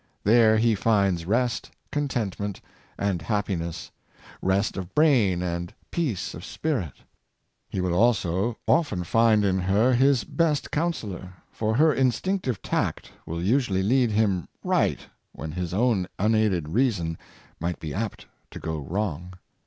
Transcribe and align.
There 0.23 0.57
he 0.57 0.73
finds 0.73 1.27
rest, 1.27 1.69
con 1.91 2.07
tentment, 2.07 2.59
and 2.97 3.21
happiness— 3.21 3.91
rest 4.41 4.75
of 4.75 4.95
brain 4.95 5.43
and 5.43 5.71
peace 5.91 6.33
of 6.33 6.43
spirit. 6.43 6.93
He 7.69 7.81
will 7.81 7.93
also 7.93 8.57
often 8.67 9.03
find 9.03 9.45
in 9.45 9.59
her 9.59 9.93
his 9.93 10.23
best 10.23 10.71
counsellor, 10.71 11.33
for 11.51 11.75
her 11.75 11.93
instinctive 11.93 12.63
tact 12.63 13.11
will 13.27 13.43
usually 13.43 13.83
lead 13.83 14.09
him 14.09 14.47
rio^ht 14.65 15.01
when 15.33 15.51
his 15.51 15.71
own 15.71 16.07
unaided 16.17 16.69
reason 16.69 17.15
might 17.59 17.79
be 17.79 17.93
apt 17.93 18.25
to 18.49 18.59
go 18.59 18.79
wrong. 18.79 19.35